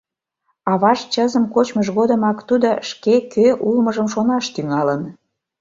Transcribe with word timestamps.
Аваж 0.71 0.99
чызым 1.13 1.45
кочмыж 1.53 1.87
годымак 1.97 2.37
тудо 2.49 2.69
шке 2.89 3.15
кӧ 3.33 3.47
улмыжым 3.67 4.07
шонаш 4.13 4.45
тӱҥалын. 4.53 5.01